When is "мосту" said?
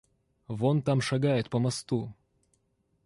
1.59-2.11